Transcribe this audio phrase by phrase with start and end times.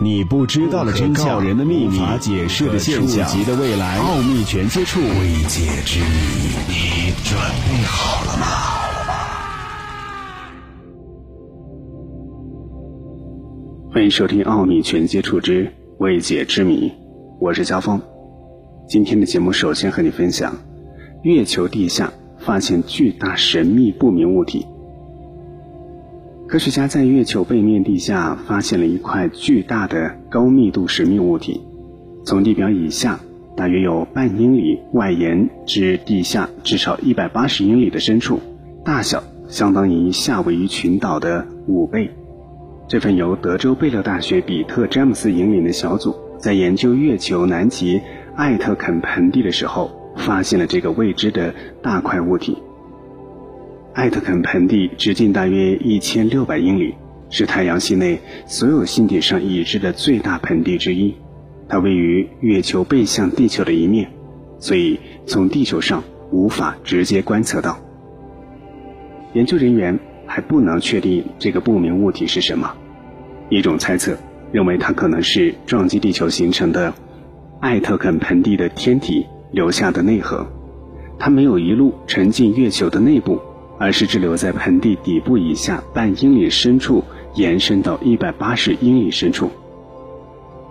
[0.00, 6.06] 你不知道的真相，人的秘密，无法解释的现象，级的未来，奥秘全接触，未解之谜，
[6.68, 7.36] 你准
[7.66, 8.46] 备好了吗？
[13.92, 16.88] 欢迎收听《奥秘全接触之未解之谜》，
[17.40, 18.00] 我是肖峰。
[18.88, 20.54] 今天的节目首先和你分享：
[21.22, 24.64] 月球地下发现巨大神秘不明物体。
[26.48, 31.60] 科学家在月球背面地下发现了一块巨大的高密度神秘物体，
[32.24, 33.20] 从地表以下
[33.54, 38.40] 大约有半英里外延至地下至少一百八十英里的深处，
[38.82, 42.10] 大小相当于夏威夷群岛的五倍。
[42.88, 48.00] 这份由德州贝勒大学比特詹姆斯引领的小组在研究月球南极
[48.34, 52.56] 艾特肯盆地的时候，发现了这个未知的大块物体。
[53.98, 56.94] 艾特肯盆地直径大约一千六百英里，
[57.30, 61.16] 是太阳系内所有星体上已知的最大盆地之一。
[61.68, 64.08] 它位于月球背向地球的一面，
[64.60, 67.76] 所以从地球上无法直接观测到。
[69.32, 72.72] 研究人员还不能确定这个不明物体是什么。
[73.48, 74.16] 一种猜测
[74.52, 76.94] 认为它可能是撞击地球形成的
[77.58, 80.46] 艾特肯盆地的天体留下的内核，
[81.18, 83.40] 它没有一路沉进月球的内部。
[83.78, 89.50] 而是滞留在盆地底部以下半英里深处，延伸到一百八十英里深处。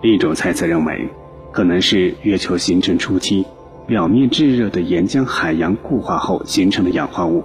[0.02, 1.08] 另一种猜测认为，
[1.50, 3.46] 可能是月球形成初期
[3.86, 7.42] 表面炙热的岩浆海洋固化后形成的氧化物。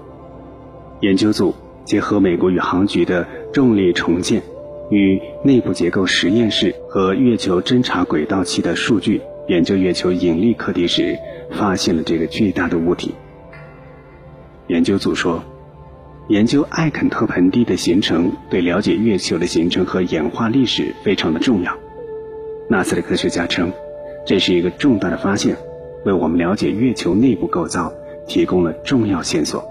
[0.99, 4.43] 研究组结合美国宇航局的重力重建
[4.89, 11.17] 与内部结构实验室和月球侦察轨道器的数据，研究月球引力课题时，
[11.51, 13.15] 发现了这个巨大的物体。
[14.67, 15.41] 研究组说。
[16.29, 21.77] 研究艾肯特盆地的形成，对了解月球的形成和演化历史非常的重要。
[22.69, 23.71] NASA 的科学家称，
[24.25, 25.57] 这是一个重大的发现，
[26.05, 27.91] 为我们了解月球内部构造
[28.25, 29.61] 提供了重要线索。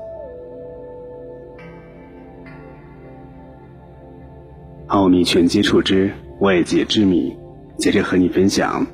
[4.88, 7.34] 奥秘全接触之未解之谜，
[7.78, 8.86] 接着和你分享：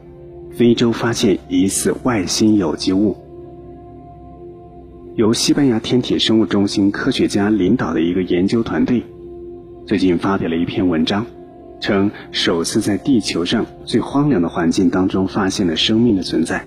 [0.52, 3.16] 非洲发现疑似外星有机物。
[5.18, 9.02] 由西班牙天体生物中心科学家领导的一个研究团队，
[9.84, 11.26] 最近发表了一篇文章，
[11.80, 16.64] 称首次在地球上最荒凉的环境当中发现了生命的存在。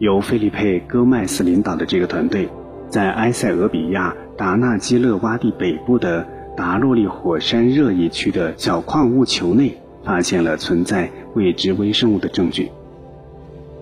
[0.00, 2.46] 由费利佩·戈麦斯领导的这个团队，
[2.90, 12.70] 在埃塞俄比亚达纳基勒洼地北部的达洛利火山热液区的小矿物球内，发现了存在未知微生物的证据。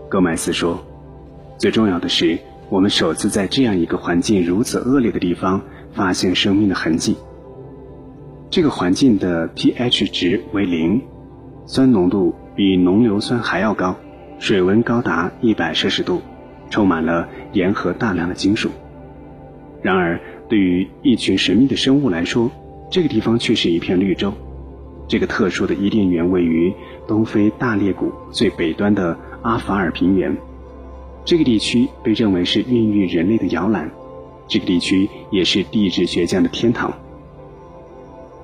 [0.09, 0.81] 戈麦斯说。
[1.61, 2.39] 最重要的是，
[2.71, 5.61] 我们首次在这样一个环境如此恶劣的地方
[5.93, 7.19] 发现生命的痕迹。
[8.49, 11.03] 这个环境的 pH 值为零，
[11.67, 13.95] 酸浓度比浓硫酸还要高，
[14.39, 16.23] 水温高达一百摄氏度，
[16.71, 18.71] 充满了盐和大量的金属。
[19.83, 20.19] 然而，
[20.49, 22.51] 对于一群神秘的生物来说，
[22.91, 24.33] 这个地方却是一片绿洲。
[25.09, 26.73] 这个特殊的伊甸园位于
[27.07, 30.35] 东非大裂谷最北端的阿法尔平原。
[31.25, 33.91] 这个地区被认为是孕育人类的摇篮，
[34.49, 36.93] 这个地区也是地质学家的天堂。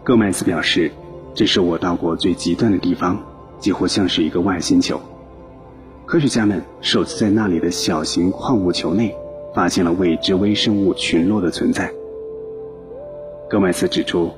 [0.05, 0.93] 戈麦斯表示
[1.35, 3.21] ：“这是我到过最极端的地方，
[3.59, 5.01] 几乎像是一个外星球。”
[6.07, 9.13] 科学家们首次在那里的小型矿物球内
[9.53, 11.91] 发现了未知微生物群落的存在。
[13.51, 14.31] 戈麦斯指出，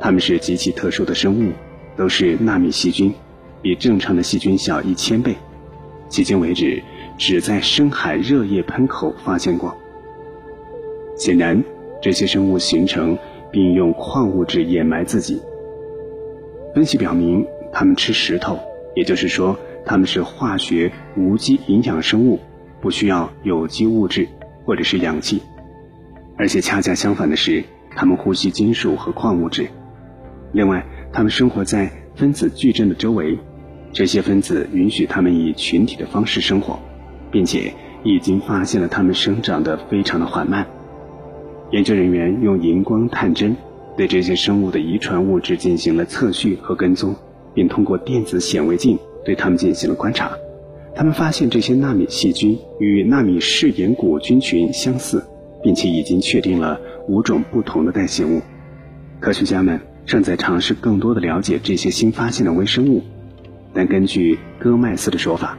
[0.00, 1.52] 它们是极其特殊的生物，
[1.96, 3.14] 都是纳米细菌，
[3.62, 5.36] 比正常的细菌小一千倍。
[6.10, 6.82] 迄今为止。
[7.18, 9.76] 只在深海热液喷口发现过。
[11.16, 11.62] 显然，
[12.02, 13.16] 这些生物形成
[13.50, 15.40] 并用矿物质掩埋自己。
[16.74, 18.58] 分析表明，它们吃石头，
[18.94, 22.38] 也就是说，它们是化学无机营养生物，
[22.82, 24.28] 不需要有机物质
[24.66, 25.40] 或者是氧气。
[26.36, 29.66] 而且恰恰相反的是，它们呼吸金属和矿物质。
[30.52, 33.38] 另外，它们生活在分子矩阵的周围，
[33.90, 36.78] 这些分子允许它们以群体的方式生活。
[37.30, 40.66] 并且已经发现了它们生长得非常的缓慢。
[41.70, 43.56] 研究人员用荧光探针
[43.96, 47.14] 对这些生物的遗传物质进行了测序和跟踪，
[47.54, 50.30] 并通过电子显微镜对它们进行了观察。
[50.94, 55.22] 他们发现这些纳米细菌与纳米嗜盐古菌群相似，
[55.62, 58.40] 并且已经确定了五种不同的代谢物。
[59.20, 63.02] 科学家们正在尝试更多的了解这些新发现的微生物，
[63.74, 65.58] 但根据戈麦斯的说法。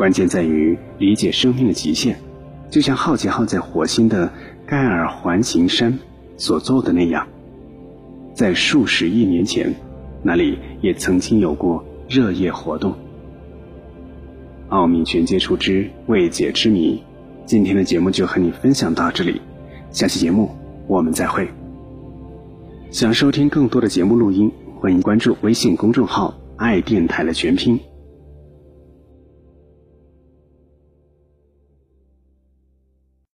[0.00, 2.16] 关键在于理解生命的极限，
[2.70, 4.32] 就像好奇号在火星的
[4.64, 5.98] 盖尔环形山
[6.38, 7.28] 所做的那样，
[8.32, 9.74] 在数十亿年前，
[10.22, 12.94] 那里也曾经有过热液活动。
[14.70, 17.02] 奥秘全接触之未解之谜，
[17.44, 19.42] 今天的节目就和你分享到这里，
[19.90, 20.48] 下期节目
[20.86, 21.46] 我们再会。
[22.90, 24.50] 想收听更多的节目录音，
[24.80, 27.78] 欢迎关注微信公众号“爱电台”的全拼。